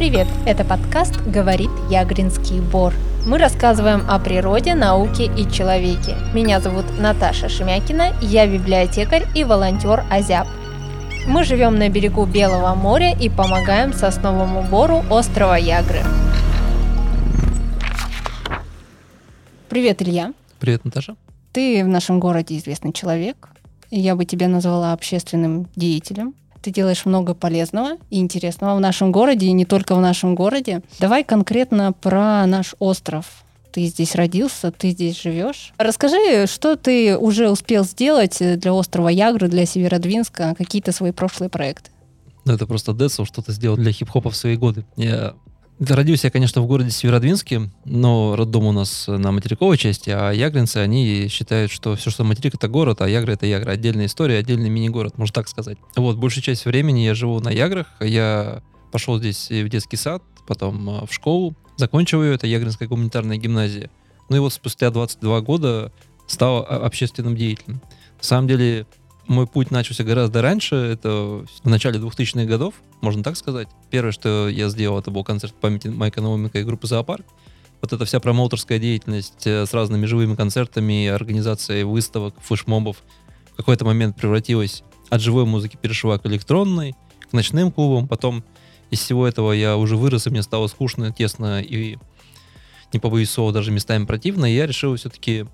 [0.00, 0.28] привет!
[0.46, 2.94] Это подкаст «Говорит Ягринский Бор».
[3.26, 6.16] Мы рассказываем о природе, науке и человеке.
[6.32, 10.46] Меня зовут Наташа Шемякина, я библиотекарь и волонтер Азяб.
[11.28, 16.00] Мы живем на берегу Белого моря и помогаем сосновому бору острова Ягры.
[19.68, 20.32] Привет, Илья.
[20.60, 21.14] Привет, Наташа.
[21.52, 23.50] Ты в нашем городе известный человек.
[23.90, 26.32] Я бы тебя назвала общественным деятелем.
[26.62, 30.82] Ты делаешь много полезного и интересного в нашем городе, и не только в нашем городе.
[30.98, 33.44] Давай конкретно про наш остров.
[33.72, 35.72] Ты здесь родился, ты здесь живешь.
[35.78, 41.90] Расскажи, что ты уже успел сделать для острова Ягры, для Северодвинска, какие-то свои прошлые проекты.
[42.44, 44.84] Ну, это просто Децл что-то сделал для хип-хопа в свои годы.
[44.96, 45.34] Я
[45.80, 50.76] Родился я, конечно, в городе Северодвинске, но роддом у нас на материковой части, а ягринцы,
[50.76, 53.72] они считают, что все, что материк, это город, а Ягры— это Ягра.
[53.72, 55.78] Отдельная история, отдельный мини-город, можно так сказать.
[55.96, 57.86] Вот, большую часть времени я живу на Яграх.
[58.00, 63.38] Я пошел здесь в детский сад, потом а, в школу, закончил ее, это Ягринская гуманитарная
[63.38, 63.90] гимназия.
[64.28, 65.92] Ну и вот спустя 22 года
[66.26, 67.80] стал общественным деятелем.
[68.18, 68.86] На самом деле,
[69.30, 73.68] мой путь начался гораздо раньше, это в начале 2000-х годов, можно так сказать.
[73.88, 77.24] Первое, что я сделал, это был концерт памяти Майка Науменко и группы «Зоопарк».
[77.80, 82.96] Вот эта вся промоутерская деятельность э, с разными живыми концертами, организацией выставок, флешмобов
[83.52, 86.96] в какой-то момент превратилась от живой музыки перешла к электронной,
[87.30, 88.08] к ночным клубам.
[88.08, 88.42] Потом
[88.90, 91.98] из всего этого я уже вырос, и мне стало скучно, тесно и,
[92.92, 94.46] не побоюсь слова, даже местами противно.
[94.46, 95.46] И я решил все-таки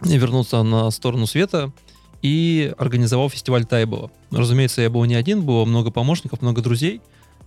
[0.00, 1.72] вернуться на сторону света—
[2.22, 4.10] и организовал фестиваль Тайбола.
[4.30, 7.00] Разумеется, я был не один, было много помощников, много друзей.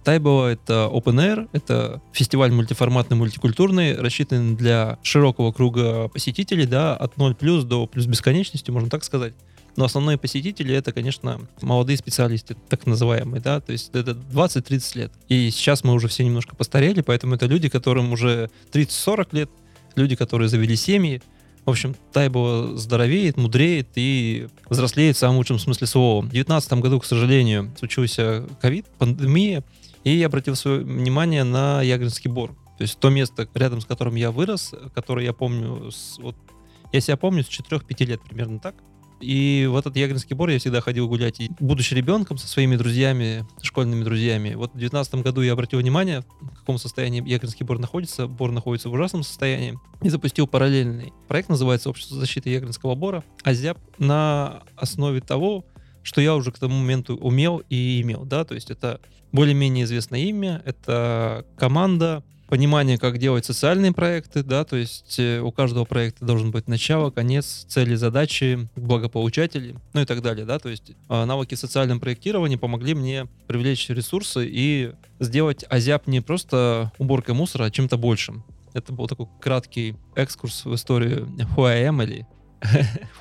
[0.03, 7.17] Тайбола— это Open Air, это фестиваль мультиформатный, мультикультурный, рассчитанный для широкого круга посетителей, да, от
[7.17, 9.33] 0 плюс до плюс бесконечности, можно так сказать.
[9.75, 15.11] Но основные посетители это, конечно, молодые специалисты, так называемые, да, то есть это 20-30 лет.
[15.27, 19.49] И сейчас мы уже все немножко постарели, поэтому это люди, которым уже 30-40 лет,
[19.95, 21.21] люди, которые завели семьи,
[21.69, 26.21] в общем, Тайбо здоровеет, мудреет и взрослеет в самом лучшем смысле слова.
[26.21, 29.63] В 2019 году, к сожалению, случился ковид, пандемия,
[30.03, 32.51] и я обратил свое внимание на Ягринский бор.
[32.77, 36.35] То есть то место, рядом с которым я вырос, которое я помню, с, вот,
[36.91, 38.75] я себя помню с 4-5 лет примерно так.
[39.19, 43.45] И в этот Ягринский бор я всегда ходил гулять, и, будучи ребенком, со своими друзьями,
[43.61, 44.53] школьными друзьями.
[44.55, 48.27] Вот в 2019 году я обратил внимание, в каком состоянии Ягринский бор находится.
[48.27, 49.77] Бор находится в ужасном состоянии.
[50.01, 55.65] И запустил параллельный проект, называется «Общество защиты Ягринского бора», АЗЯП, на основе того,
[56.03, 60.21] что я уже к тому моменту умел и имел, да, то есть это более-менее известное
[60.21, 66.25] имя, это команда, понимание, как делать социальные проекты, да, то есть э, у каждого проекта
[66.25, 71.25] должен быть начало, конец, цели, задачи, благополучатели, ну и так далее, да, то есть а,
[71.25, 77.71] навыки социального проектирования помогли мне привлечь ресурсы и сделать Азиап не просто уборкой мусора, а
[77.71, 78.43] чем-то большим.
[78.73, 82.25] Это был такой краткий экскурс в историю Who I am или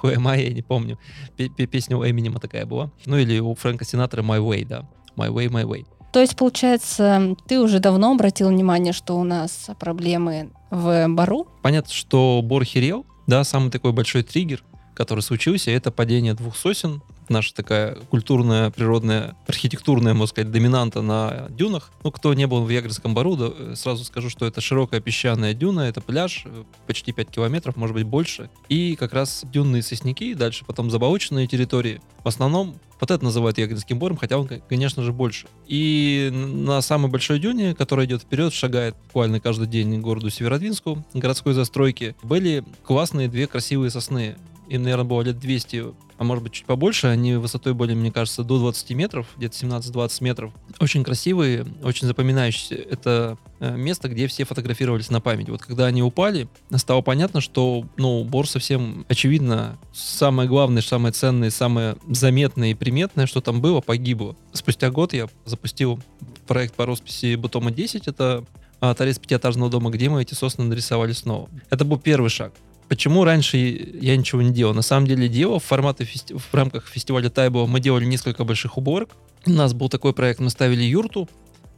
[0.02, 0.98] Who am I, я не помню.
[1.36, 2.90] Песня у Эминема такая была.
[3.06, 4.88] Ну или у Фрэнка Синатора My Way, да.
[5.16, 5.86] My Way, My Way.
[6.12, 11.46] То есть, получается, ты уже давно обратил внимание, что у нас проблемы в бару?
[11.62, 14.64] Понятно, что бор херел, да, самый такой большой триггер,
[14.94, 21.48] который случился, это падение двух сосен наша такая культурная, природная, архитектурная, можно сказать, доминанта на
[21.50, 21.90] дюнах.
[22.02, 25.54] Ну, кто не был в Ягринском бару, да, э, сразу скажу, что это широкая песчаная
[25.54, 28.50] дюна, это пляж, э, почти 5 километров, может быть, больше.
[28.68, 32.00] И как раз дюнные сосняки, дальше потом заболоченные территории.
[32.24, 35.46] В основном вот это называют Ягринским бором, хотя он, конечно же, больше.
[35.66, 41.04] И на самой большой дюне, которая идет вперед, шагает буквально каждый день к городу Северодвинску,
[41.14, 44.36] городской застройки, были классные две красивые сосны.
[44.68, 47.06] Им, наверное, было лет 200 а может быть чуть побольше.
[47.06, 50.52] Они высотой были, мне кажется, до 20 метров, где-то 17-20 метров.
[50.80, 52.74] Очень красивые, очень запоминающиеся.
[52.74, 55.48] Это место, где все фотографировались на память.
[55.48, 61.50] Вот когда они упали, стало понятно, что, ну, Бор совсем очевидно, самое главное, самое ценное,
[61.50, 64.36] самое заметное и приметное, что там было, погибло.
[64.52, 66.00] Спустя год я запустил
[66.46, 68.44] проект по росписи Бутома 10, это
[68.80, 71.48] а, торец пятиэтажного дома, где мы эти сосны нарисовали снова.
[71.70, 72.52] Это был первый шаг.
[72.88, 74.72] Почему раньше я ничего не делал?
[74.72, 76.34] На самом деле делал в, формате фести...
[76.34, 79.10] в рамках фестиваля Тайбо мы делали несколько больших уборок.
[79.44, 81.28] У нас был такой проект, мы ставили юрту.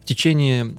[0.03, 0.75] В течение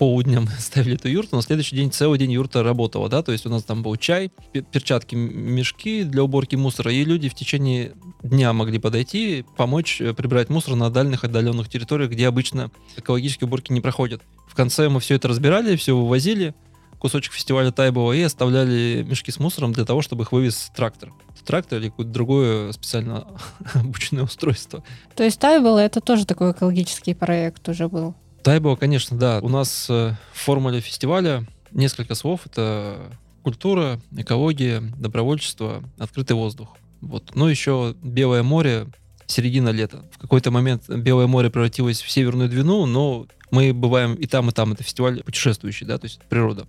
[0.00, 3.44] полудня мы ставили эту юрту, на следующий день целый день юрта работала, да, то есть
[3.44, 4.32] у нас там был чай,
[4.72, 7.92] перчатки, мешки для уборки мусора, и люди в течение
[8.22, 13.72] дня могли подойти, помочь э, прибрать мусор на дальних отдаленных территориях, где обычно экологические уборки
[13.72, 14.22] не проходят.
[14.48, 16.54] В конце мы все это разбирали, все вывозили,
[16.98, 21.12] кусочек фестиваля Тайбова и оставляли мешки с мусором для того, чтобы их вывез трактор.
[21.44, 23.26] Трактор или какое-то другое специально
[23.74, 24.82] обученное устройство.
[25.14, 28.14] То есть Тайбл это тоже такой экологический проект уже был?
[28.42, 29.40] Тайбо, конечно, да.
[29.42, 32.42] У нас э, в формуле фестиваля несколько слов.
[32.46, 32.98] Это
[33.42, 36.76] культура, экология, добровольчество, открытый воздух.
[37.00, 37.32] Вот.
[37.34, 38.86] Ну, еще Белое море,
[39.26, 40.04] середина лета.
[40.12, 44.52] В какой-то момент Белое море превратилось в Северную Двину, но мы бываем и там, и
[44.52, 44.72] там.
[44.72, 46.66] Это фестиваль путешествующий, да, то есть природа.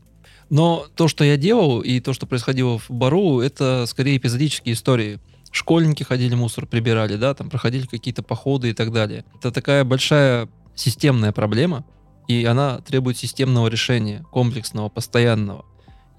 [0.50, 5.20] Но то, что я делал, и то, что происходило в Бару, это скорее эпизодические истории.
[5.52, 9.26] Школьники ходили, мусор прибирали, да, там проходили какие-то походы и так далее.
[9.38, 11.86] Это такая большая системная проблема,
[12.28, 15.66] и она требует системного решения, комплексного, постоянного.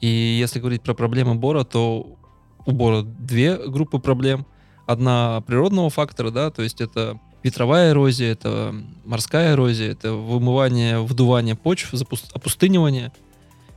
[0.01, 2.19] И если говорить про проблемы Бора, то
[2.67, 4.47] у Бора две группы проблем.
[4.87, 11.55] Одна природного фактора, да, то есть это ветровая эрозия, это морская эрозия, это вымывание, вдувание
[11.55, 11.95] почв,
[12.35, 13.13] опустынивание.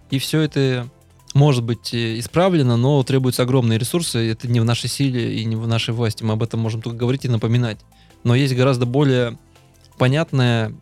[0.10, 0.88] И все это
[1.33, 4.31] может быть э, исправлено, но требуются огромные ресурсы.
[4.31, 6.24] Это не в нашей силе и не в нашей власти.
[6.24, 7.80] Мы об этом можем только говорить и напоминать.
[8.24, 9.38] Но есть гораздо более
[9.97, 10.74] понятная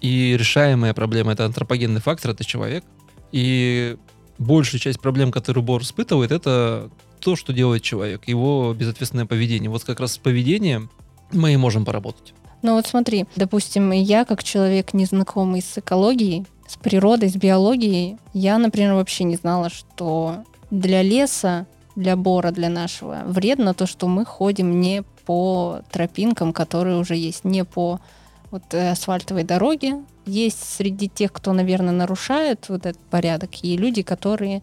[0.00, 1.32] и решаемая проблема.
[1.32, 2.84] Это антропогенный фактор, это человек.
[3.32, 3.96] И
[4.38, 6.90] большую часть проблем, которые Бор испытывает, это
[7.20, 9.70] то, что делает человек, его безответственное поведение.
[9.70, 10.90] Вот как раз с поведением
[11.32, 12.34] мы и можем поработать.
[12.62, 18.58] Ну вот смотри, допустим, я как человек, незнакомый с экологией, с природой, с биологией, я,
[18.58, 24.24] например, вообще не знала, что для леса, для бора, для нашего вредно то, что мы
[24.24, 28.00] ходим не по тропинкам, которые уже есть, не по
[28.50, 30.02] вот э, асфальтовой дороге.
[30.26, 34.62] Есть среди тех, кто, наверное, нарушает вот этот порядок, и люди, которые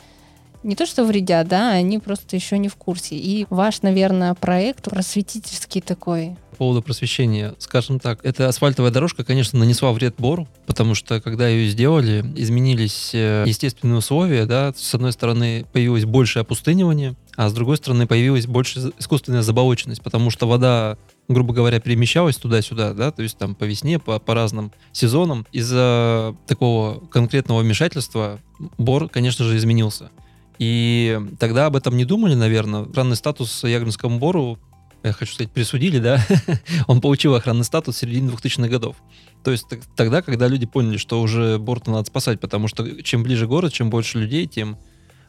[0.63, 3.15] не то что вредят, да, они просто еще не в курсе.
[3.15, 6.35] И ваш, наверное, проект просветительский такой.
[6.51, 11.47] По поводу просвещения, скажем так, эта асфальтовая дорожка, конечно, нанесла вред Бору, потому что когда
[11.47, 17.53] ее сделали, изменились э, естественные условия, да, с одной стороны появилось большее опустынивание, а с
[17.53, 20.97] другой стороны появилась больше искусственная заболоченность, потому что вода
[21.27, 25.45] грубо говоря, перемещалась туда-сюда, да, то есть там по весне, по, по разным сезонам.
[25.51, 28.39] Из-за такого конкретного вмешательства
[28.77, 30.11] бор, конечно же, изменился.
[30.59, 32.83] И тогда об этом не думали, наверное.
[32.83, 34.59] Охранный статус Ягринскому бору,
[35.03, 36.25] я хочу сказать, присудили, да,
[36.87, 38.95] он получил охранный статус в середине 2000-х годов.
[39.43, 39.65] То есть
[39.95, 43.89] тогда, когда люди поняли, что уже борт надо спасать, потому что чем ближе город, чем
[43.89, 44.77] больше людей, тем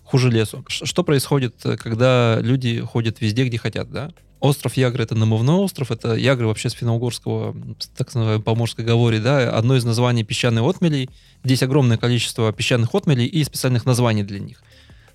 [0.05, 0.65] хуже лесу.
[0.69, 4.13] Что происходит, когда люди ходят везде, где хотят, да?
[4.41, 7.57] Остров Ягры— это намывной остров, это Ягры вообще с финно-угорского,
[7.97, 11.09] так называемой поморской говори, да, одно из названий песчаной отмелей.
[11.45, 14.63] Здесь огромное количество песчаных отмелей и специальных названий для них.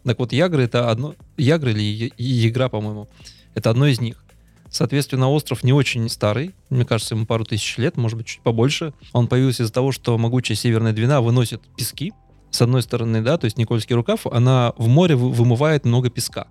[0.04, 1.14] Так вот, Ягры это одно...
[1.38, 3.08] Ягры или Ягра, по-моему,
[3.54, 4.24] это одно из них.
[4.72, 8.94] Соответственно, остров не очень старый, мне кажется, ему пару тысяч лет, может быть, чуть побольше.
[9.14, 12.14] Он появился из-за того, что могучая Северная Двина выносит пески,
[12.52, 16.48] с одной стороны, да, то есть Никольский рукав, она в море вымывает много песка.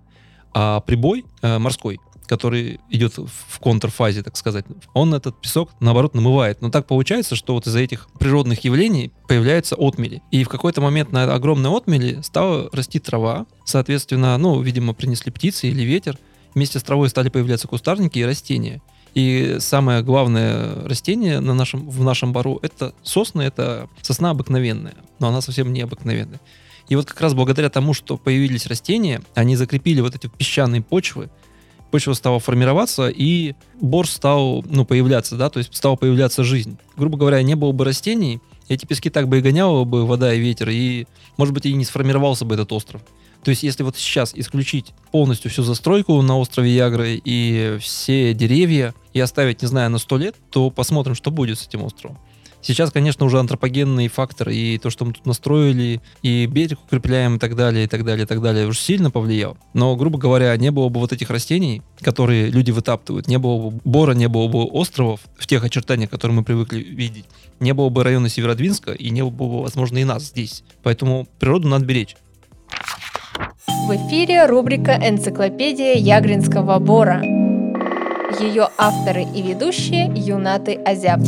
[0.53, 1.99] А прибой э, морской
[2.29, 4.63] который идет в контрфазе, так сказать,
[4.93, 6.61] он этот песок, наоборот, намывает.
[6.61, 10.21] Но так получается, что вот из-за этих природных явлений появляются отмели.
[10.29, 13.47] И в какой-то момент на огромной отмели стала расти трава.
[13.65, 16.19] Соответственно, ну, видимо, принесли птицы или ветер.
[16.53, 18.79] Вместе с травой стали появляться кустарники и растения.
[19.19, 25.27] И самое главное растение на нашем, в нашем бару это сосны, это сосна обыкновенная, но
[25.27, 26.39] она совсем не обыкновенная.
[26.87, 31.29] И вот как раз благодаря тому, что появились растения, они закрепили вот эти песчаные почвы,
[31.91, 36.77] почва стала формироваться, и бор стал, ну, появляться, да, то есть стала появляться жизнь.
[36.95, 40.39] Грубо говоря, не было бы растений, эти пески так бы и гоняла бы вода и
[40.39, 43.01] ветер, и, может быть, и не сформировался бы этот остров.
[43.43, 48.93] То есть, если вот сейчас исключить полностью всю застройку на острове Ягры и все деревья
[49.13, 52.17] и оставить, не знаю, на сто лет, то посмотрим, что будет с этим островом.
[52.61, 57.39] Сейчас, конечно, уже антропогенный фактор, и то, что мы тут настроили, и берег укрепляем, и
[57.39, 59.57] так далее, и так далее, и так далее, уже сильно повлиял.
[59.73, 63.79] Но, грубо говоря, не было бы вот этих растений, которые люди вытаптывают, не было бы
[63.85, 67.25] бора, не было бы островов в тех очертаниях, которые мы привыкли видеть,
[67.61, 70.63] не было бы района Северодвинска, и не было бы, возможно, и нас здесь.
[70.83, 72.17] Поэтому природу надо беречь.
[73.89, 77.23] В эфире рубрика «Энциклопедия Ягринского бора».
[78.39, 81.21] Ее авторы и ведущие Юнаты Азяб.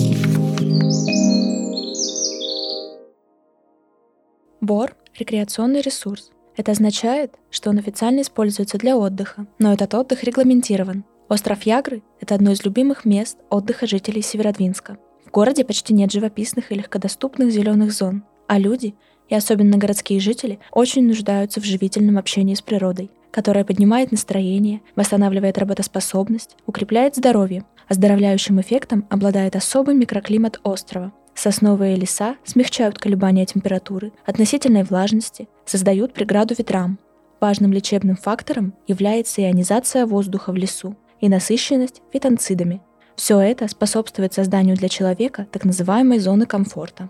[4.62, 6.30] Бор– рекреационный ресурс.
[6.56, 11.03] Это означает, что он официально используется для отдыха, но этот отдых регламентирован.
[11.30, 15.00] Остров Ягры– это одно из любимых мест отдыха жителей Северодвинска.
[15.25, 18.94] В городе почти нет живописных и легкодоступных зеленых зон, а люди,
[19.31, 25.57] и особенно городские жители, очень нуждаются в живительном общении с природой, которая поднимает настроение, восстанавливает
[25.57, 27.63] работоспособность, укрепляет здоровье.
[27.88, 36.53] Оздоровляющим эффектом обладает особый микроклимат острова– Сосновые леса смягчают колебания температуры, относительной влажности, создают преграду
[36.57, 37.00] ветрам.
[37.39, 42.81] Важным лечебным фактором является ионизация воздуха в лесу и насыщенность фитонцидами.
[43.15, 47.09] Все это способствует созданию для человека так называемой зоны комфорта.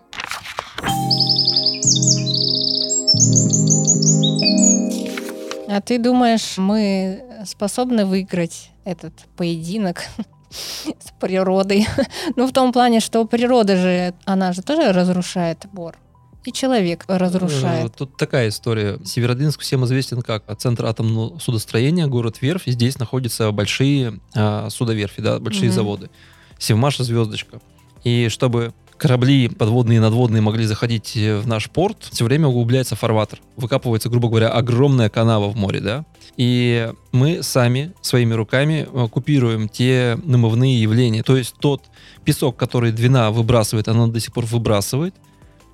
[5.67, 10.03] А ты думаешь, мы способны выиграть этот поединок
[10.49, 11.87] с природой?
[12.35, 15.95] ну, в том плане, что природа же, она же тоже разрушает бор.
[16.43, 17.85] И человек разрушает.
[17.85, 18.99] Э, тут такая история.
[19.05, 22.67] Северодвинск всем известен как центр атомного судостроения, город Верфь.
[22.67, 25.73] И здесь находятся большие а, судоверфи, да, большие mm-hmm.
[25.73, 26.09] заводы.
[26.57, 27.61] Севмаша, Звездочка.
[28.03, 32.95] И чтобы корабли подводные и надводные могли заходить э, в наш порт, все время углубляется
[32.95, 33.39] фарватер.
[33.57, 36.05] Выкапывается, грубо говоря, огромная канава в море, да?
[36.37, 41.23] И мы сами своими руками э, купируем те намывные явления.
[41.23, 41.81] То есть тот
[42.25, 45.15] песок, который Двина выбрасывает, она до сих пор выбрасывает,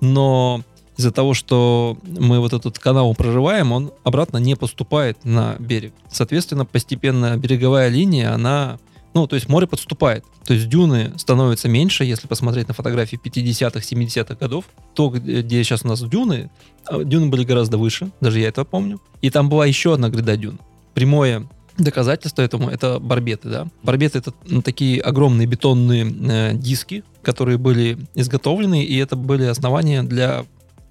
[0.00, 0.62] но
[0.96, 5.92] из-за того, что мы вот этот канал прорываем, он обратно не поступает на берег.
[6.10, 8.78] Соответственно, постепенно береговая линия, она
[9.14, 10.24] ну, то есть море подступает.
[10.44, 14.66] То есть дюны становятся меньше, если посмотреть на фотографии 50-х, 70-х годов.
[14.94, 16.50] То, где сейчас у нас дюны,
[16.86, 19.00] а, дюны были гораздо выше, даже я это помню.
[19.22, 20.60] И там была еще одна гряда дюн.
[20.94, 21.48] Прямое
[21.78, 23.68] доказательство этому это барбеты, да.
[23.82, 30.44] Барбеты это такие огромные бетонные э, диски, которые были изготовлены, и это были основания для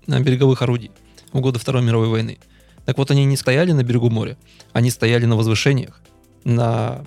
[0.08, 0.92] э, береговых орудий
[1.34, 2.38] в годы Второй мировой войны.
[2.86, 4.38] Так вот, они не стояли на берегу моря,
[4.72, 6.02] они стояли на возвышениях,
[6.46, 7.04] на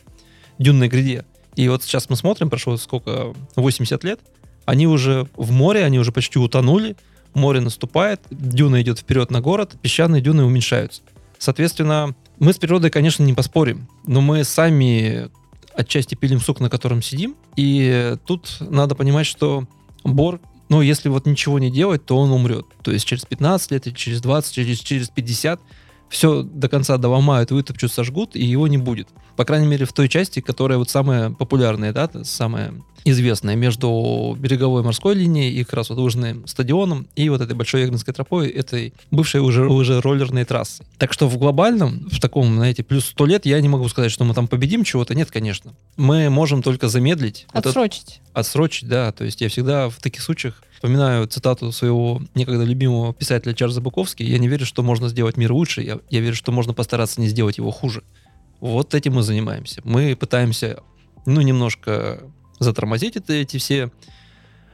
[0.60, 1.24] дюнной гряде.
[1.56, 4.20] И вот сейчас мы смотрим, прошло сколько, 80 лет,
[4.66, 6.96] они уже в море, они уже почти утонули,
[7.34, 11.02] море наступает, дюна идет вперед на город, песчаные дюны уменьшаются.
[11.38, 15.28] Соответственно, мы с природой, конечно, не поспорим, но мы сами
[15.74, 19.66] отчасти пилим сук, на котором сидим, и тут надо понимать, что
[20.04, 22.66] бор, ну, если вот ничего не делать, то он умрет.
[22.82, 25.60] То есть через 15 лет, или через 20, через, через 50
[26.10, 29.08] все до конца доломают, вытопчут, сожгут, и его не будет.
[29.36, 32.74] По крайней мере, в той части, которая вот самая популярная, да, самая
[33.04, 37.82] известная между береговой морской линией и как раз вот Лыжным стадионом и вот этой большой
[37.82, 40.84] Ягненской тропой, этой бывшей уже, уже роллерной трассы.
[40.98, 44.24] Так что в глобальном, в таком, знаете, плюс сто лет, я не могу сказать, что
[44.24, 45.14] мы там победим чего-то.
[45.14, 45.72] Нет, конечно.
[45.96, 47.46] Мы можем только замедлить.
[47.52, 48.04] Отсрочить.
[48.06, 49.12] Вот это, отсрочить, да.
[49.12, 54.22] То есть я всегда в таких случаях Вспоминаю цитату своего некогда любимого писателя Чарльза Буковски.
[54.22, 57.28] «Я не верю, что можно сделать мир лучше, я, я верю, что можно постараться не
[57.28, 58.02] сделать его хуже».
[58.60, 59.82] Вот этим мы занимаемся.
[59.84, 60.78] Мы пытаемся,
[61.26, 62.22] ну, немножко
[62.60, 63.90] затормозить это, эти все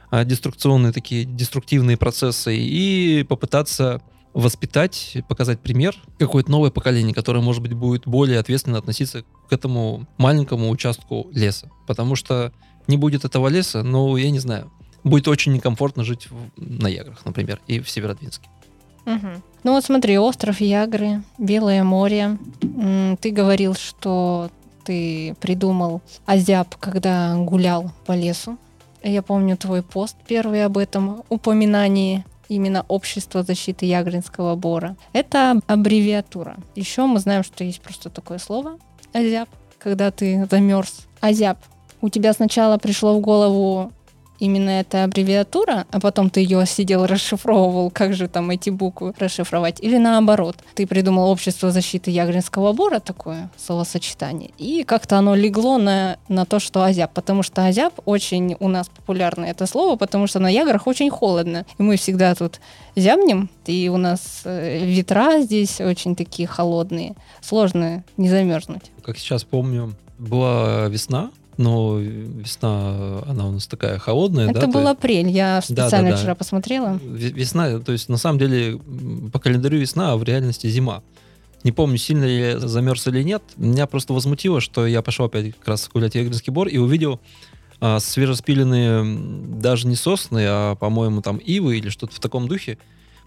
[0.09, 4.01] а, деструкционные такие, деструктивные процессы и попытаться
[4.33, 10.07] воспитать, показать пример какое-то новое поколение, которое, может быть, будет более ответственно относиться к этому
[10.17, 11.69] маленькому участку леса.
[11.85, 12.53] Потому что
[12.87, 14.71] не будет этого леса, ну, я не знаю,
[15.07, 18.47] будет очень некомфортно жить в, на Яграх, например, и в Северодвинске.
[19.05, 19.27] Угу.
[19.63, 22.37] Ну вот смотри, остров Ягры, Белое море.
[23.21, 24.49] Ты говорил, что
[24.83, 28.57] ты придумал Азяб, когда гулял по лесу.
[29.03, 34.95] Я помню твой пост первый об этом упоминании именно Общество защиты Ягринского бора.
[35.13, 36.57] Это аббревиатура.
[36.75, 38.77] Еще мы знаем, что есть просто такое слово
[39.13, 39.49] Азяб,
[39.79, 41.07] когда ты замерз.
[41.19, 41.57] Азяб.
[42.01, 43.91] У тебя сначала пришло в голову
[44.39, 49.79] именно эта аббревиатура, а потом ты ее сидел, расшифровывал, как же там эти буквы расшифровать,
[49.81, 56.17] или наоборот, ты придумал общество защиты Ягринского бора, такое словосочетание, и как-то оно легло на,
[56.27, 60.39] на то, что азяб, потому что азяб очень у нас популярное это слово, потому что
[60.39, 62.59] на Яграх очень холодно, и мы всегда тут
[62.95, 68.91] зябнем, и у нас э, ветра здесь очень такие холодные, сложно не замерзнуть.
[69.03, 74.49] Как сейчас помню, была весна, но весна, она у нас такая холодная.
[74.49, 74.91] Это да, был то...
[74.91, 76.99] апрель, я специально да, да, вчера посмотрела.
[77.03, 78.79] Весна, то есть на самом деле
[79.31, 81.01] по календарю весна, а в реальности зима.
[81.63, 83.43] Не помню, сильно ли я замерз или нет.
[83.57, 87.19] Меня просто возмутило, что я пошел опять как раз гулять Ягринский бор и увидел
[87.79, 89.03] а, свежеспиленные
[89.59, 92.77] даже не сосны, а, по-моему, там ивы или что-то в таком духе.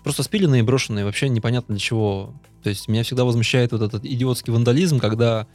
[0.02, 2.32] Просто спиленные и брошенные, вообще непонятно для чего.
[2.62, 5.46] То есть меня всегда возмущает вот этот идиотский вандализм, когда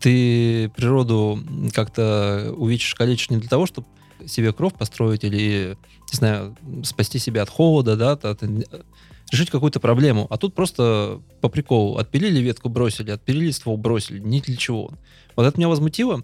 [0.00, 1.38] ты природу
[1.72, 3.86] как-то увечишь, калечишь не для того, чтобы
[4.26, 5.76] себе кровь построить или,
[6.12, 8.42] не знаю, спасти себя от холода, да, от,
[9.30, 10.26] решить какую-то проблему.
[10.30, 14.90] А тут просто по приколу отпилили ветку, бросили, отпилили ствол, бросили, ни для чего.
[15.36, 16.22] Вот это меня возмутило.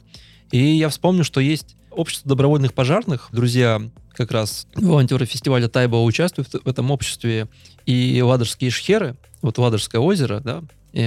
[0.52, 3.28] И я вспомню, что есть общество добровольных пожарных.
[3.32, 3.80] Друзья
[4.12, 7.48] как раз волонтеры фестиваля Тайба участвуют в этом обществе.
[7.86, 10.62] И ладожские шхеры, вот Ладожское озеро, да,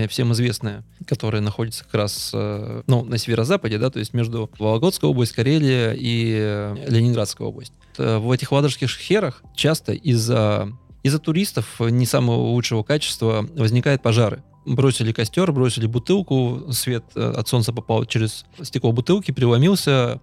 [0.09, 5.09] всем известная, которая находится как раз э, ну, на северо-западе, да, то есть между Вологодской
[5.09, 7.73] областью, Карелия и э, Ленинградская область.
[7.97, 10.69] Э, в этих ладожских шхерах часто из-за
[11.03, 14.41] из-за туристов не самого лучшего качества возникают пожары.
[14.65, 20.21] Бросили костер, бросили бутылку, свет от солнца попал через стекло бутылки, преломился,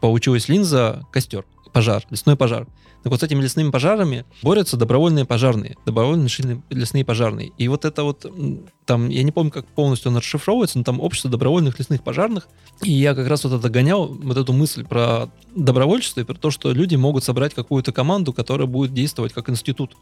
[0.00, 1.44] получилась линза, костер
[1.76, 2.66] пожар, лесной пожар.
[3.02, 6.30] Так вот с этими лесными пожарами борются добровольные пожарные, добровольные
[6.70, 7.52] лесные пожарные.
[7.58, 8.24] И вот это вот,
[8.86, 12.48] там, я не помню, как полностью он расшифровывается, но там общество добровольных лесных пожарных.
[12.82, 16.50] И я как раз вот это гонял, вот эту мысль про добровольчество и про то,
[16.50, 19.98] что люди могут собрать какую-то команду, которая будет действовать как институт.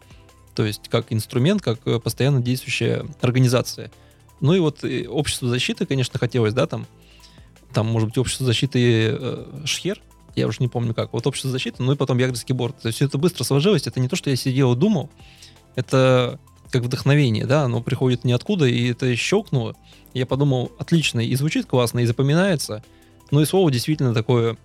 [0.54, 3.90] То есть как инструмент, как э, постоянно действующая организация.
[4.40, 6.86] Ну и вот и общество защиты, конечно, хотелось, да, там,
[7.72, 10.00] там, может быть, общество защиты э, Шхер,
[10.36, 12.76] я уже не помню как, вот общество защиты, ну и потом Ягрский борт.
[12.80, 15.10] То есть все это быстро сложилось, это не то, что я сидел и думал,
[15.74, 16.38] это
[16.70, 19.76] как вдохновение, да, оно приходит ниоткуда, и это щелкнуло.
[20.12, 22.82] Я подумал, отлично, и звучит классно, и запоминается.
[23.30, 24.56] Ну и слово действительно такое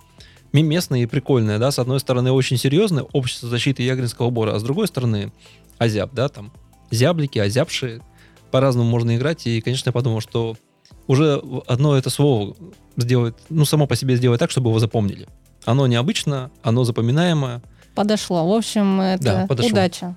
[0.51, 4.63] местное и прикольное, да, с одной стороны очень серьезное, общество защиты Ягринского бора, а с
[4.63, 5.31] другой стороны
[5.77, 6.51] азяб, да, там,
[6.89, 8.01] зяблики, азябшие,
[8.51, 10.57] по-разному можно играть, и, конечно, я подумал, что
[11.05, 12.55] уже одно это слово
[12.97, 15.27] сделает, ну, само по себе сделать так, чтобы его запомнили.
[15.69, 17.61] Оно необычно, оно запоминаемое.
[17.93, 18.47] Подошло.
[18.47, 19.69] В общем, это да, подошло.
[19.69, 20.15] удача.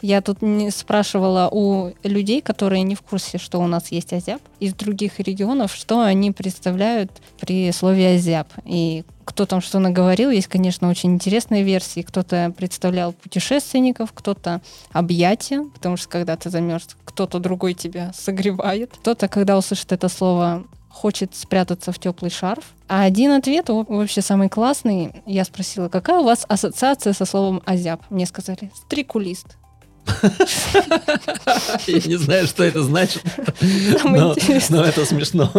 [0.00, 4.40] Я тут не спрашивала у людей, которые не в курсе, что у нас есть азяб,
[4.58, 8.48] из других регионов, что они представляют при слове азяб.
[8.64, 12.00] И кто там что наговорил, есть, конечно, очень интересные версии.
[12.00, 14.62] Кто-то представлял путешественников, кто-то
[14.92, 18.92] объятия, потому что когда ты замерз, кто-то другой тебя согревает.
[19.00, 20.64] Кто-то, когда услышит это слово,
[20.96, 22.64] хочет спрятаться в теплый шарф.
[22.88, 28.00] А один ответ, вообще самый классный, я спросила, какая у вас ассоциация со словом азяб?
[28.08, 29.58] Мне сказали, стрикулист.
[31.86, 33.22] Я не знаю, что это значит,
[34.04, 34.36] но,
[34.70, 35.50] но это смешно.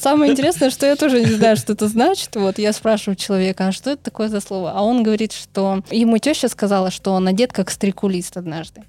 [0.00, 2.34] Самое интересное, что я тоже не знаю, что это значит.
[2.34, 4.72] Вот я спрашиваю человека, а что это такое за слово?
[4.74, 8.82] А он говорит, что ему теща сказала, что он одет как стрикулист однажды.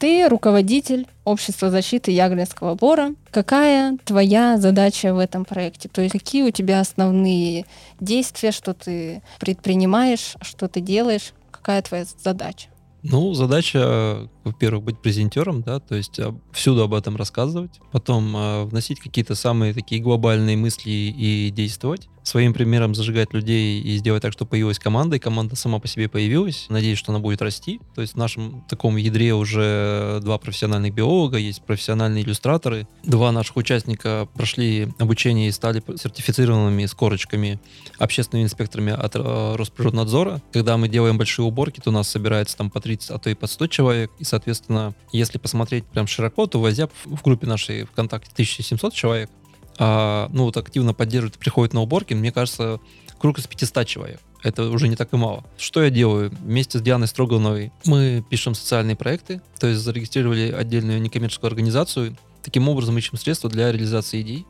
[0.00, 3.10] Ты руководитель общества защиты Ягринского бора.
[3.30, 5.90] Какая твоя задача в этом проекте?
[5.90, 7.66] То есть какие у тебя основные
[8.00, 11.34] действия, что ты предпринимаешь, что ты делаешь?
[11.50, 12.68] Какая твоя задача?
[13.02, 18.64] Ну, задача, во-первых, быть презентером, да, то есть а, всюду об этом рассказывать, потом э,
[18.64, 24.32] вносить какие-то самые такие глобальные мысли и действовать, своим примером зажигать людей и сделать так,
[24.32, 26.66] чтобы появилась команда, и команда сама по себе появилась.
[26.68, 27.80] Надеюсь, что она будет расти.
[27.94, 32.86] То есть в нашем таком ядре уже два профессиональных биолога, есть профессиональные иллюстраторы.
[33.02, 37.60] Два наших участника прошли обучение и стали сертифицированными с корочками
[37.98, 40.42] общественными инспекторами от э, Росприроднадзора.
[40.52, 43.34] Когда мы делаем большие уборки, то у нас собирается там по 30, а то и
[43.34, 44.10] по 100 человек.
[44.18, 49.30] И, соответственно, если посмотреть прям широко, то возя в группе нашей ВКонтакте 1700 человек
[49.78, 52.80] а, ну вот активно поддерживают, приходят на уборки, мне кажется,
[53.18, 54.20] круг из 500 человек.
[54.42, 55.44] Это уже не так и мало.
[55.58, 56.30] Что я делаю?
[56.42, 62.16] Вместе с Дианой Строгановой мы пишем социальные проекты, то есть зарегистрировали отдельную некоммерческую организацию.
[62.42, 64.46] Таким образом ищем средства для реализации идей.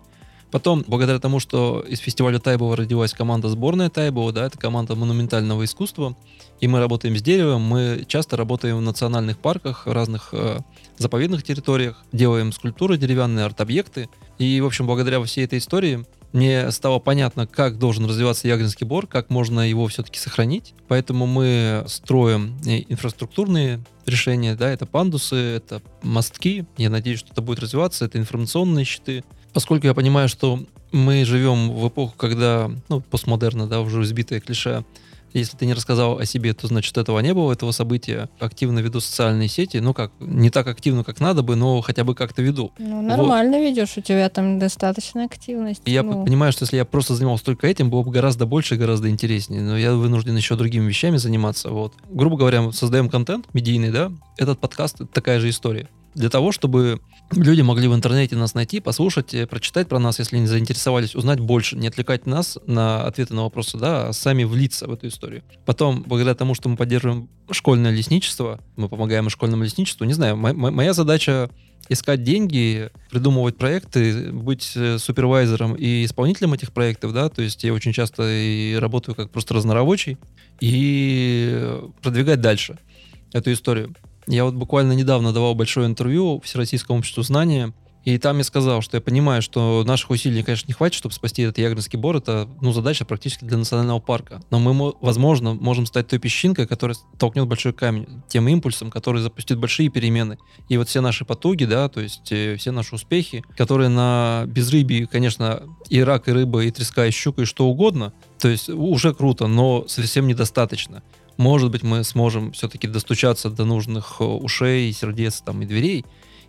[0.51, 5.65] Потом, благодаря тому, что из фестиваля Тайбова родилась команда сборная Тайбова, да, это команда монументального
[5.65, 6.17] искусства,
[6.61, 10.59] и мы работаем с деревом, мы часто работаем в национальных парках, в разных э,
[10.99, 14.09] заповедных территориях, делаем скульптуры деревянные, арт-объекты.
[14.39, 19.07] И, в общем, благодаря всей этой истории мне стало понятно, как должен развиваться Ягринский бор,
[19.07, 20.75] как можно его все-таки сохранить.
[20.87, 26.65] Поэтому мы строим э, инфраструктурные решения, да, это пандусы, это мостки.
[26.77, 30.61] Я надеюсь, что это будет развиваться, это информационные щиты, поскольку я понимаю, что
[30.93, 34.85] мы живем в эпоху, когда, ну, постмодерна, да, уже избитая клише,
[35.33, 38.29] если ты не рассказал о себе, то значит этого не было, этого события.
[38.39, 39.79] Активно веду социальные сети.
[39.79, 42.73] Ну как, не так активно, как надо бы, но хотя бы как-то веду.
[42.79, 43.65] Ну, нормально вот.
[43.65, 45.83] ведешь, у тебя там достаточно активности.
[45.85, 46.25] И я ну.
[46.25, 49.63] понимаю, что если я просто занимался только этим, было бы гораздо больше и гораздо интереснее.
[49.63, 51.71] Но я вынужден еще другими вещами заниматься.
[51.71, 51.95] Вот.
[52.11, 54.13] Грубо говоря, создаем контент медийный, да?
[54.37, 57.01] Этот подкаст— такая же история для того, чтобы
[57.33, 61.41] люди могли в интернете нас найти, послушать, э, прочитать про нас, если они заинтересовались, узнать
[61.41, 65.43] больше, не отвлекать нас на ответы на вопросы, да, а сами влиться в эту историю.
[65.67, 70.93] Потом, благодаря тому, что мы поддерживаем школьное лесничество, мы помогаем школьному лесничеству, не знаю, моя
[70.93, 71.51] задача
[71.89, 77.73] искать деньги, придумывать проекты, быть э, супервайзером и исполнителем этих проектов, да, то есть я
[77.73, 80.17] очень часто и работаю как просто разнорабочий,
[80.61, 82.79] и продвигать дальше
[83.33, 83.95] эту историю.
[84.27, 87.73] Я вот буквально недавно давал большое интервью Всероссийскому обществу знания,
[88.05, 91.43] и там я сказал, что я понимаю, что наших усилий, конечно, не хватит, чтобы спасти
[91.43, 92.17] этот Ягринский бор.
[92.17, 94.41] Это ну, задача практически для национального парка.
[94.51, 99.59] Но мы, возможно, можем стать той песчинкой, которая толкнет большой камень, тем импульсом, который запустит
[99.59, 100.39] большие перемены.
[100.69, 105.07] И вот все наши потуги, да, то есть э, все наши успехи, которые на безрыбье,
[105.07, 109.13] конечно, и рак, и рыба, и треска, и щука, и что угодно, то есть уже
[109.13, 111.03] круто, но совсем недостаточно
[111.37, 116.05] может быть, мы сможем все-таки достучаться до нужных э, ушей, сердец там, и дверей,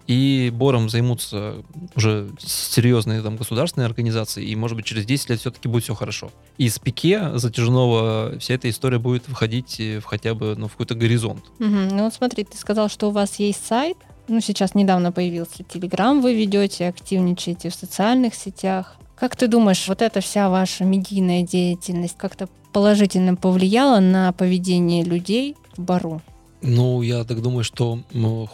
[0.08, 1.64] И Бором займутся
[1.96, 6.32] уже серьезные там государственные организации, и, может быть, через 10 лет все-таки будет все хорошо.
[6.58, 10.96] И с пике затяжного вся эта история будет выходить в хотя бы ну, в какой-то
[10.96, 11.46] горизонт.
[11.60, 11.68] Угу.
[11.92, 16.22] Ну вот смотри, ты сказал, что у вас есть сайт, ну, сейчас недавно появился Телеграм,
[16.22, 18.96] вы ведете, активничаете в социальных сетях.
[19.16, 25.56] Как ты думаешь, вот эта вся ваша медийная деятельность как-то положительно повлияла на поведение людей
[25.78, 26.22] в бару?
[26.62, 28.00] Ну, я так думаю, что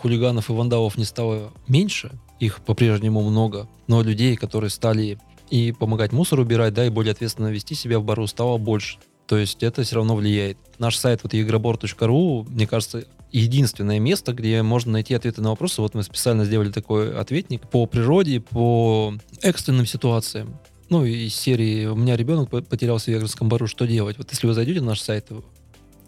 [0.01, 6.11] хулиганов и вандалов не стало меньше, их по-прежнему много, но людей, которые стали и помогать
[6.11, 8.97] мусор убирать, да, и более ответственно вести себя в бару, стало больше.
[9.27, 10.57] То есть это все равно влияет.
[10.79, 15.81] Наш сайт вот игробор.ру, мне кажется, единственное место, где можно найти ответы на вопросы.
[15.81, 20.57] Вот мы специально сделали такой ответник по природе, по экстренным ситуациям.
[20.89, 24.53] Ну, из серии «У меня ребенок потерялся в Вегарском бару, что делать?» Вот если вы
[24.53, 25.27] зайдете на наш сайт,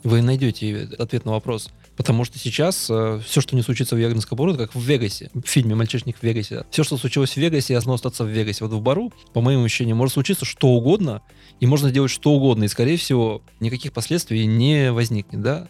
[0.04, 1.70] вы найдете ответ на вопрос.
[1.98, 5.30] Потому что сейчас э, все, что не случится в Ягодинском бару, это как в Вегасе,
[5.34, 6.64] в фильме «Мальчишник в Вегасе».
[6.72, 8.64] Все, что случилось в Вегасе, должно остаться в Вегасе.
[8.64, 11.22] Вот в бару, по моим ощущениям, может случиться что угодно,
[11.60, 15.68] и можно сделать что угодно, и, скорее всего, никаких последствий не возникнет, да?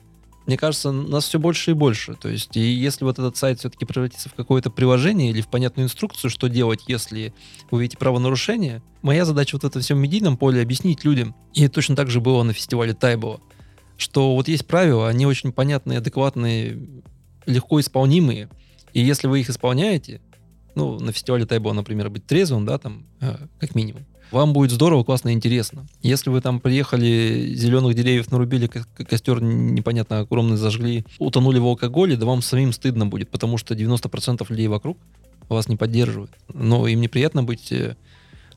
[0.49, 2.15] Мне кажется, нас все больше и больше.
[2.15, 5.85] То есть, и если вот этот сайт все-таки превратится в какое-то приложение или в понятную
[5.85, 7.35] инструкцию, что делать, если
[7.69, 11.35] вы видите правонарушение, моя задача вот в этом всем медийном поле объяснить людям.
[11.53, 13.41] И точно так же было на фестивале Тайбова,
[13.95, 16.79] что вот есть правила, они очень понятные, адекватные,
[17.45, 18.49] легко исполнимые.
[18.93, 20.19] И если вы их исполняете,
[20.73, 25.03] ну, на фестивале Тайбова, например, быть трезвым, да, там, э, как минимум, вам будет здорово,
[25.03, 25.87] классно интересно.
[26.01, 32.25] Если вы там приехали, зеленых деревьев нарубили, костер непонятно огромный зажгли, утонули в алкоголе, да
[32.25, 34.97] вам самим стыдно будет, потому что 90% людей вокруг
[35.47, 36.31] вас не поддерживают.
[36.53, 37.95] Но им неприятно быть э,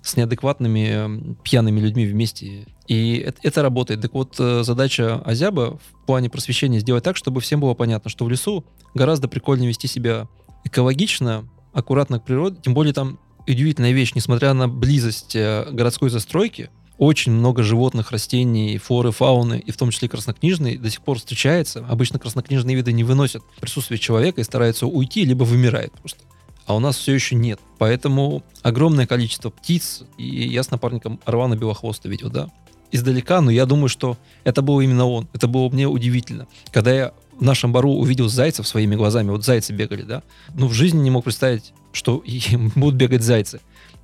[0.03, 2.67] с неадекватными пьяными людьми вместе.
[2.87, 4.03] И это, это работает.
[4.03, 8.25] Так вот, э, задача Азяба в плане просвещения сделать так, чтобы всем было понятно, что
[8.25, 10.29] в лесу гораздо прикольнее вести себя
[10.65, 12.59] экологично, аккуратно к природе.
[12.63, 18.79] Тем более там удивительная вещь, несмотря на близость э, городской застройки, очень много животных, растений,
[18.79, 21.85] флоры, фауны, и в том числе краснокнижные, до сих пор встречается.
[21.89, 26.21] Обычно краснокнижные виды не выносят присутствие человека и стараются уйти, либо вымирают просто.
[26.67, 27.59] А у нас все еще нет.
[27.79, 32.49] Поэтому огромное количество птиц, и я с напарником Арвана Белохвоста видел, да,
[32.93, 35.27] издалека, но я думаю, что это был именно он.
[35.33, 36.47] Это было мне удивительно.
[36.71, 40.23] Когда я в нашем бару увидел зайцев своими глазами, вот зайцы бегали, да,
[40.55, 42.23] ну, в жизни не мог представить, что
[42.77, 43.61] будут бегать зайцы.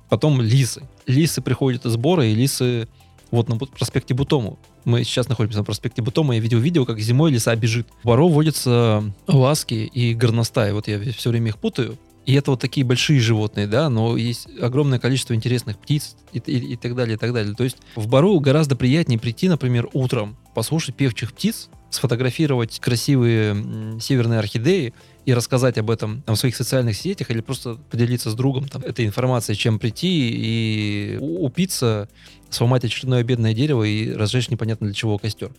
[0.09, 0.83] Потом лисы.
[1.05, 2.87] Лисы приходят из сбора, и лисы
[3.31, 4.57] вот на проспекте Бутому.
[4.85, 6.35] Мы сейчас находимся на проспекте Бутома.
[6.35, 7.87] Я видел видео, как зимой лиса бежит.
[8.01, 10.71] В Баро водятся ласки и горностаи.
[10.71, 11.97] Вот я все время их путаю.
[12.25, 16.73] И это вот такие большие животные, да, но есть огромное количество интересных птиц и, и,
[16.73, 17.55] и так далее, и так далее.
[17.55, 24.39] То есть в Бару гораздо приятнее прийти, например, утром, послушать певчих птиц, сфотографировать красивые северные
[24.39, 24.93] орхидеи
[25.25, 29.05] и рассказать об этом в своих социальных сетях или просто поделиться с другом там, этой
[29.05, 32.09] информацией, чем прийти и упиться,
[32.49, 35.51] сломать очередное бедное дерево и разжечь непонятно для чего костер.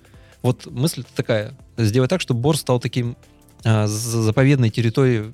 [0.42, 1.56] Вот мысль такая.
[1.76, 3.16] Сделать так, чтобы Бор стал таким
[3.64, 5.32] а, заповедной территорией.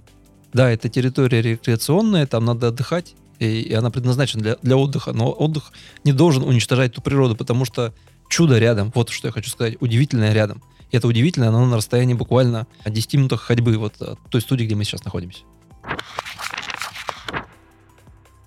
[0.52, 5.30] Да, это территория рекреационная, там надо отдыхать, и, и она предназначена для, для отдыха, но
[5.30, 5.72] отдых
[6.04, 7.92] не должен уничтожать ту природу, потому что
[8.28, 8.90] чудо рядом.
[8.94, 9.76] Вот что я хочу сказать.
[9.80, 10.62] Удивительное рядом.
[10.90, 14.74] И это удивительно, оно на расстоянии буквально 10 минутах ходьбы вот от той студии, где
[14.74, 15.42] мы сейчас находимся.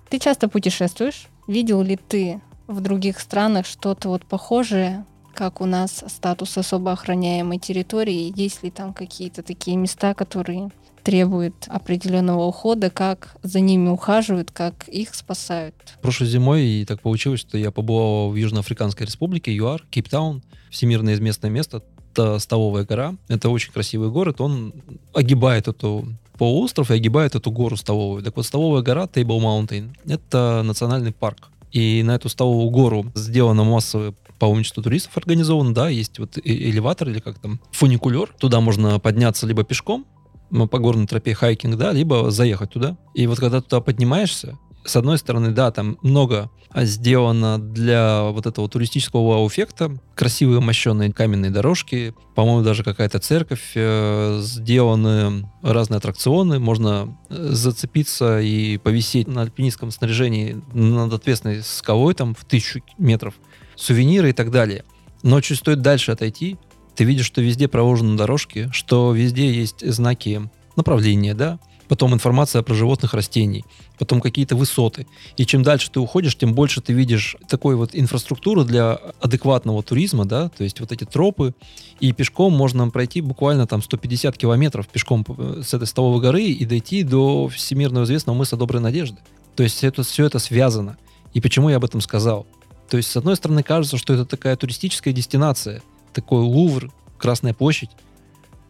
[0.08, 1.28] Ты часто путешествуешь?
[1.46, 7.58] Видел ли ты в других странах что-то вот похожее, как у нас статус особо охраняемой
[7.58, 8.32] территории?
[8.34, 10.70] Есть ли там какие-то такие места, которые
[11.02, 15.74] требуют определенного ухода, как за ними ухаживают, как их спасают.
[16.02, 21.50] Прошлой зимой и так получилось, что я побывал в Южноафриканской республике, ЮАР, Кейптаун, всемирное известное
[21.50, 21.82] место
[22.12, 23.14] это Столовая гора.
[23.28, 24.40] Это очень красивый город.
[24.40, 24.72] Он
[25.14, 26.04] огибает эту
[26.38, 28.22] полуостров и огибает эту гору Столовую.
[28.22, 31.48] Так вот, Столовая гора, Table Mountain, это национальный парк.
[31.72, 37.20] И на эту Столовую гору сделано массовое паломничество туристов организовано, да, есть вот элеватор или
[37.20, 38.34] как там, фуникулер.
[38.38, 40.06] Туда можно подняться либо пешком,
[40.50, 42.96] по горной тропе хайкинг, да, либо заехать туда.
[43.14, 48.68] И вот когда туда поднимаешься, с одной стороны, да, там много сделано для вот этого
[48.68, 49.98] туристического вау-эффекта.
[50.14, 58.40] Красивые мощенные каменные дорожки, по-моему, даже какая-то церковь, э, сделаны разные аттракционы, можно э, зацепиться
[58.40, 63.34] и повисеть на альпинистском снаряжении над ответственной скалой там в тысячу метров,
[63.76, 64.84] сувениры и так далее.
[65.22, 66.56] Но чуть стоит дальше отойти,
[67.00, 71.58] ты видишь, что везде проложены дорожки, что везде есть знаки направления, да,
[71.88, 73.64] потом информация про животных, растений,
[73.98, 75.06] потом какие-то высоты.
[75.38, 80.26] И чем дальше ты уходишь, тем больше ты видишь такой вот инфраструктуру для адекватного туризма,
[80.26, 81.54] да, то есть вот эти тропы,
[82.00, 85.24] и пешком можно пройти буквально там 150 километров пешком
[85.64, 89.16] с этой Столовой горы и дойти до всемирно известного мыса Доброй Надежды.
[89.56, 90.98] То есть это, все это связано.
[91.32, 92.46] И почему я об этом сказал?
[92.90, 95.80] То есть, с одной стороны, кажется, что это такая туристическая дестинация,
[96.12, 97.90] такой Лувр, Красная площадь,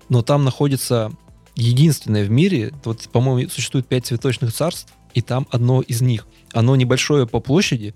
[0.09, 1.12] но там находится
[1.55, 6.26] единственное в мире, вот, по-моему, существует пять цветочных царств, и там одно из них.
[6.53, 7.94] Оно небольшое по площади,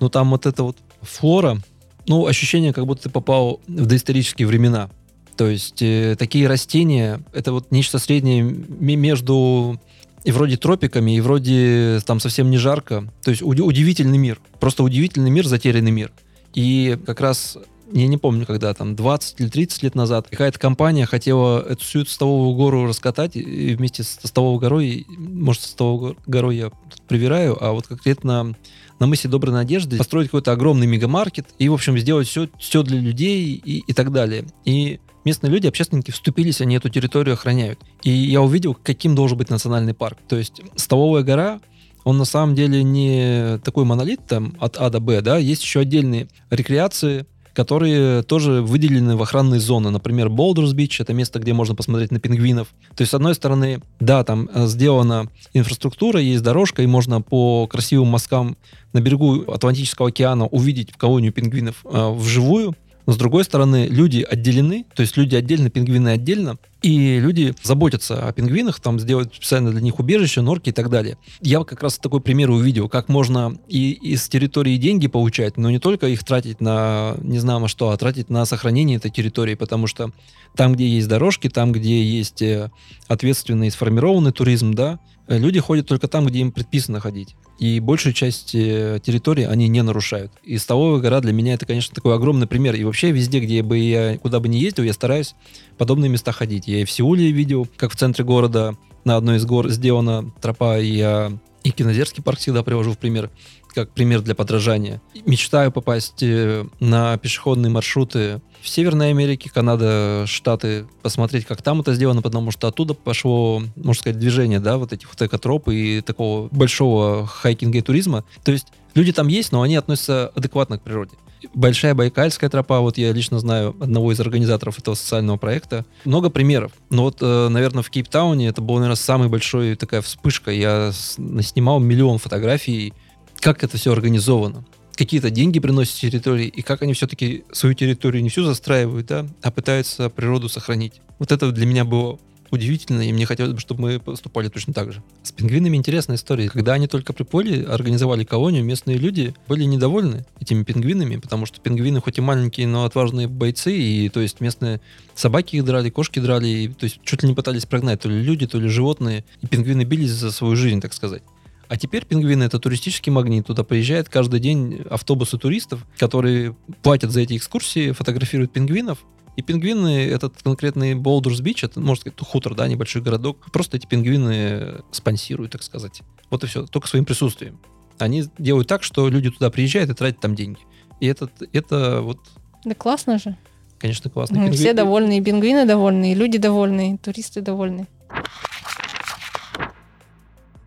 [0.00, 1.58] но там вот эта вот флора,
[2.06, 4.90] ну, ощущение, как будто ты попал в доисторические времена.
[5.36, 9.80] То есть э, такие растения, это вот нечто среднее между
[10.24, 13.12] и вроде тропиками, и вроде там совсем не жарко.
[13.22, 14.40] То есть уд- удивительный мир.
[14.58, 16.12] Просто удивительный мир, затерянный мир.
[16.54, 17.58] И как раз
[17.92, 22.04] я не помню, когда там 20 или 30 лет назад какая-то компания хотела эту всю
[22.04, 26.70] Столовую гору раскатать и вместе с Столовой горой, может, с Столовой горой я
[27.08, 28.54] привираю, а вот конкретно
[28.98, 32.98] на мысе Доброй Надежды построить какой-то огромный мегамаркет и, в общем, сделать все, все для
[32.98, 34.46] людей и, и так далее.
[34.64, 37.80] И местные люди, общественники, вступились, они эту территорию охраняют.
[38.02, 40.18] И я увидел, каким должен быть национальный парк.
[40.28, 41.60] То есть Столовая гора
[42.04, 45.80] он на самом деле не такой монолит там от А до Б, да, есть еще
[45.80, 49.90] отдельные рекреации, которые тоже выделены в охранные зоны.
[49.90, 52.68] Например, Болдерс Бич— это место, где можно посмотреть на пингвинов.
[52.94, 57.66] То есть, с одной стороны, да, там э, сделана инфраструктура, есть дорожка, и можно по
[57.66, 58.56] красивым мазкам
[58.92, 62.74] на берегу Атлантического океана увидеть колонию пингвинов э, вживую.
[63.06, 68.28] Но с другой стороны, люди отделены, то есть люди отдельно, пингвины отдельно, и люди заботятся
[68.28, 71.16] о пингвинах, там сделают специально для них убежище, норки и так далее.
[71.40, 75.78] Я как раз такой пример увидел, как можно и из территории деньги получать, но не
[75.78, 79.86] только их тратить на, не знаю на что, а тратить на сохранение этой территории, потому
[79.86, 80.10] что
[80.56, 82.70] там, где есть дорожки, там, где есть э,
[83.08, 87.34] ответственный сформированный туризм, да, люди ходят только там, где им предписано ходить.
[87.58, 90.32] И большую часть э, территории они не нарушают.
[90.42, 92.74] И Столовая гора для меня это, конечно, такой огромный пример.
[92.74, 95.34] И вообще везде, где бы я, куда бы ни ездил, я стараюсь
[95.78, 96.66] подобные места ходить.
[96.74, 100.80] Я и в Сеуле видел, как в центре города на одной из гор сделана тропа,
[100.80, 101.32] и я
[101.62, 103.30] и Кинозерский парк всегда привожу в пример,
[103.74, 105.00] как пример для подражания.
[105.24, 111.94] Мечтаю попасть э, на пешеходные маршруты в Северной Америке, Канада, Штаты, посмотреть, как там это
[111.94, 116.48] сделано, потому что оттуда пошло, можно сказать, движение, да, вот этих вот экотроп и такого
[116.50, 118.24] большого хайкинга и туризма.
[118.42, 121.12] То есть люди там есть, но они относятся адекватно к природе.
[121.52, 125.84] Большая Байкальская тропа, вот я лично знаю одного из организаторов этого социального проекта.
[126.04, 126.72] Много примеров.
[126.88, 130.50] Но вот, э, наверное, в Кейптауне это была, наверное, самая большая такая вспышка.
[130.50, 132.94] Я снимал миллион фотографий,
[133.40, 134.64] как это все организовано
[134.96, 139.50] какие-то деньги приносят территории, и как они все-таки свою территорию не всю застраивают, да, а
[139.50, 141.00] пытаются природу сохранить.
[141.18, 142.18] Вот это для меня было
[142.50, 145.02] удивительно, и мне хотелось бы, чтобы мы поступали точно так же.
[145.22, 146.48] С пингвинами интересная история.
[146.48, 152.00] Когда они только приплыли, организовали колонию, местные люди были недовольны этими пингвинами, потому что пингвины
[152.00, 154.80] хоть и маленькие, но отважные бойцы, и то есть местные
[155.14, 158.22] собаки их драли, кошки драли, и, то есть чуть ли не пытались прогнать то ли
[158.22, 161.22] люди, то ли животные, и пингвины бились за свою жизнь, так сказать.
[161.68, 163.46] А теперь пингвины это туристический магнит.
[163.46, 168.98] Туда приезжает каждый день автобусы туристов, которые платят за эти экскурсии, фотографируют пингвинов.
[169.36, 173.86] И пингвины, этот конкретный Болдерс Бич, это, можно сказать, хутор, да, небольшой городок, просто эти
[173.86, 176.02] пингвины спонсируют, так сказать.
[176.30, 177.58] Вот и все, только своим присутствием.
[177.98, 180.60] Они делают так, что люди туда приезжают и тратят там деньги.
[181.00, 182.18] И это, это вот...
[182.64, 183.36] Да классно же.
[183.78, 184.36] Конечно, классно.
[184.36, 184.54] Пингвин...
[184.54, 187.86] Все довольны, и пингвины довольны, и люди довольны, и туристы довольны.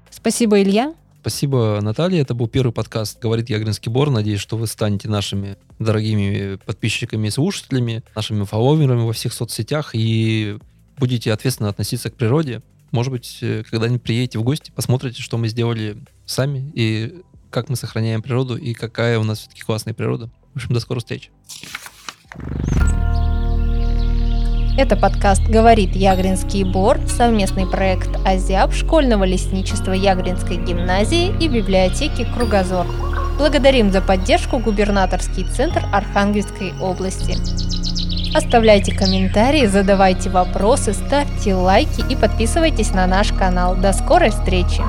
[0.09, 0.93] Спасибо, Илья.
[1.27, 2.21] Спасибо, Наталья.
[2.21, 4.09] Это был первый подкаст «Говорит Ягринский Бор».
[4.09, 10.57] Надеюсь, что вы станете нашими дорогими подписчиками и слушателями, нашими фолловерами во всех соцсетях и
[10.97, 12.61] будете ответственно относиться к природе.
[12.91, 17.15] Может быть, э, когда-нибудь приедете в гости, посмотрите, что мы сделали сами и
[17.49, 20.29] как мы сохраняем природу и какая у нас все-таки классная природа.
[20.53, 21.29] В общем, до скорых встреч.
[24.77, 32.85] Это подкаст «Говорит Ягринский бор», совместный проект «Азиаб» школьного лесничества Ягринской гимназии и библиотеки «Кругозор».
[33.39, 37.35] Благодарим за поддержку губернаторский центр Архангельской области.
[38.37, 43.75] Оставляйте комментарии, задавайте вопросы, ставьте лайки и подписывайтесь на наш канал.
[43.75, 44.83] До скорой встречи!